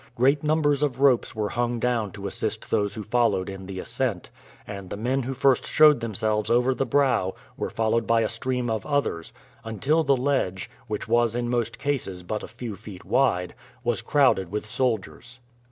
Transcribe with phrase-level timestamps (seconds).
[0.15, 4.31] Great numbers of ropes were hung down to assist those who followed in the ascent,
[4.65, 8.67] and the men who first showed themselves over the brow were followed by a stream
[8.67, 9.31] of others,
[9.63, 13.53] until the ledge, which was in most cases but a few feet wide,
[13.83, 15.39] was crowded with soldiers.